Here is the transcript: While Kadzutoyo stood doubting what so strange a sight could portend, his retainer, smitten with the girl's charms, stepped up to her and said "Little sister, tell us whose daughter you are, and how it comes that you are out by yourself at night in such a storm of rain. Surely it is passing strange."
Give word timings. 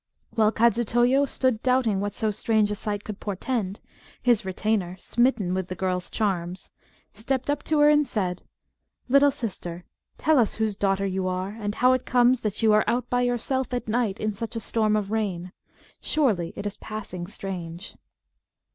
While 0.31 0.51
Kadzutoyo 0.51 1.27
stood 1.29 1.61
doubting 1.61 1.99
what 1.99 2.13
so 2.15 2.31
strange 2.31 2.71
a 2.71 2.75
sight 2.75 3.03
could 3.03 3.19
portend, 3.19 3.79
his 4.19 4.43
retainer, 4.43 4.95
smitten 4.97 5.53
with 5.53 5.67
the 5.67 5.75
girl's 5.75 6.09
charms, 6.09 6.71
stepped 7.13 7.51
up 7.51 7.61
to 7.65 7.77
her 7.81 7.87
and 7.91 8.07
said 8.07 8.41
"Little 9.09 9.29
sister, 9.29 9.83
tell 10.17 10.39
us 10.39 10.55
whose 10.55 10.75
daughter 10.75 11.05
you 11.05 11.27
are, 11.27 11.49
and 11.49 11.75
how 11.75 11.93
it 11.93 12.07
comes 12.07 12.39
that 12.39 12.63
you 12.63 12.73
are 12.73 12.83
out 12.87 13.11
by 13.11 13.21
yourself 13.21 13.75
at 13.75 13.87
night 13.87 14.19
in 14.19 14.33
such 14.33 14.55
a 14.55 14.59
storm 14.59 14.95
of 14.95 15.11
rain. 15.11 15.51
Surely 16.01 16.51
it 16.55 16.65
is 16.65 16.77
passing 16.77 17.27
strange." 17.27 17.95